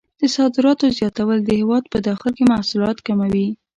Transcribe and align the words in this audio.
د 0.19 0.23
صادراتو 0.35 0.85
زیاتول 0.97 1.37
د 1.43 1.49
هېواد 1.59 1.83
په 1.93 1.97
داخل 2.07 2.31
کې 2.37 2.49
محصولات 2.53 2.97
کموي. 3.07 3.47